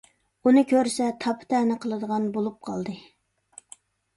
ئۇنى 0.49 0.61
كۆرسە 0.71 1.09
تاپا- 1.25 1.45
تەنە 1.53 1.77
قىلىدىغان 1.83 2.25
بولۇپ 2.39 2.59
قالدى. 2.71 2.97